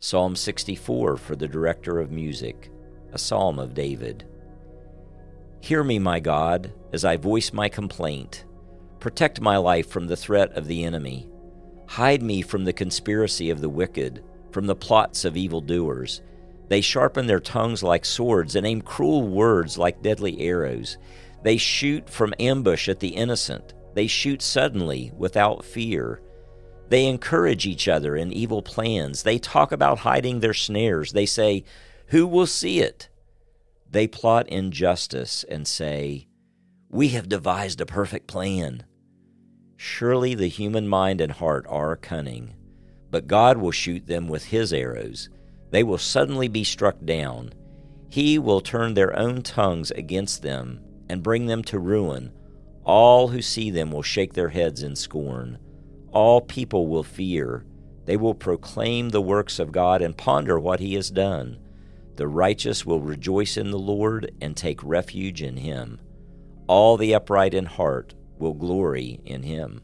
Psalm 0.00 0.36
64 0.36 1.16
for 1.16 1.34
the 1.34 1.48
director 1.48 1.98
of 1.98 2.12
music, 2.12 2.70
a 3.12 3.18
psalm 3.18 3.58
of 3.58 3.74
David. 3.74 4.24
Hear 5.60 5.82
me, 5.82 5.98
my 5.98 6.20
God, 6.20 6.72
as 6.92 7.04
I 7.04 7.16
voice 7.16 7.52
my 7.52 7.68
complaint. 7.68 8.44
Protect 9.00 9.40
my 9.40 9.56
life 9.56 9.88
from 9.88 10.06
the 10.06 10.16
threat 10.16 10.52
of 10.52 10.68
the 10.68 10.84
enemy. 10.84 11.28
Hide 11.88 12.22
me 12.22 12.42
from 12.42 12.64
the 12.64 12.72
conspiracy 12.72 13.50
of 13.50 13.60
the 13.60 13.68
wicked, 13.68 14.22
from 14.52 14.66
the 14.66 14.76
plots 14.76 15.24
of 15.24 15.36
evildoers. 15.36 16.22
They 16.68 16.80
sharpen 16.80 17.26
their 17.26 17.40
tongues 17.40 17.82
like 17.82 18.04
swords 18.04 18.54
and 18.54 18.64
aim 18.64 18.82
cruel 18.82 19.26
words 19.26 19.78
like 19.78 20.00
deadly 20.00 20.40
arrows. 20.40 20.96
They 21.42 21.56
shoot 21.56 22.08
from 22.08 22.34
ambush 22.38 22.88
at 22.88 23.00
the 23.00 23.16
innocent. 23.16 23.74
They 23.94 24.06
shoot 24.06 24.42
suddenly 24.42 25.10
without 25.16 25.64
fear. 25.64 26.22
They 26.88 27.06
encourage 27.06 27.66
each 27.66 27.86
other 27.86 28.16
in 28.16 28.32
evil 28.32 28.62
plans. 28.62 29.22
They 29.22 29.38
talk 29.38 29.72
about 29.72 30.00
hiding 30.00 30.40
their 30.40 30.54
snares. 30.54 31.12
They 31.12 31.26
say, 31.26 31.64
Who 32.08 32.26
will 32.26 32.46
see 32.46 32.80
it? 32.80 33.08
They 33.90 34.06
plot 34.06 34.48
injustice 34.48 35.44
and 35.44 35.66
say, 35.66 36.28
We 36.88 37.08
have 37.08 37.28
devised 37.28 37.80
a 37.80 37.86
perfect 37.86 38.26
plan. 38.26 38.84
Surely 39.76 40.34
the 40.34 40.48
human 40.48 40.88
mind 40.88 41.20
and 41.20 41.32
heart 41.32 41.64
are 41.68 41.96
cunning, 41.96 42.54
but 43.10 43.28
God 43.28 43.58
will 43.58 43.70
shoot 43.70 44.06
them 44.06 44.28
with 44.28 44.46
his 44.46 44.72
arrows. 44.72 45.28
They 45.70 45.82
will 45.82 45.98
suddenly 45.98 46.48
be 46.48 46.64
struck 46.64 46.96
down. 47.04 47.52
He 48.08 48.38
will 48.38 48.60
turn 48.60 48.94
their 48.94 49.16
own 49.16 49.42
tongues 49.42 49.90
against 49.90 50.42
them 50.42 50.80
and 51.08 51.22
bring 51.22 51.46
them 51.46 51.62
to 51.64 51.78
ruin. 51.78 52.32
All 52.84 53.28
who 53.28 53.42
see 53.42 53.70
them 53.70 53.92
will 53.92 54.02
shake 54.02 54.32
their 54.32 54.48
heads 54.48 54.82
in 54.82 54.96
scorn. 54.96 55.58
All 56.12 56.40
people 56.40 56.86
will 56.88 57.02
fear. 57.02 57.64
They 58.04 58.16
will 58.16 58.34
proclaim 58.34 59.10
the 59.10 59.20
works 59.20 59.58
of 59.58 59.72
God 59.72 60.00
and 60.00 60.16
ponder 60.16 60.58
what 60.58 60.80
he 60.80 60.94
has 60.94 61.10
done. 61.10 61.58
The 62.16 62.26
righteous 62.26 62.84
will 62.86 63.00
rejoice 63.00 63.56
in 63.56 63.70
the 63.70 63.78
Lord 63.78 64.32
and 64.40 64.56
take 64.56 64.82
refuge 64.82 65.42
in 65.42 65.58
him. 65.58 66.00
All 66.66 66.96
the 66.96 67.14
upright 67.14 67.54
in 67.54 67.66
heart 67.66 68.14
will 68.38 68.54
glory 68.54 69.20
in 69.24 69.42
him. 69.42 69.82